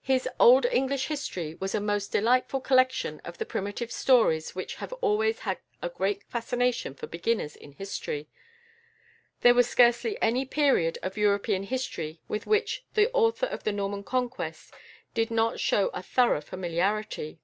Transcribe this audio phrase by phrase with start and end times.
[0.00, 4.94] His "Old English History" was a most delightful collection of the primitive stories which have
[5.02, 8.30] always had a great fascination for beginners in history.
[9.42, 14.04] There was scarcely any period of European history with which the author of the "Norman
[14.04, 14.72] Conquest"
[15.12, 17.38] did not show a thorough familiarity.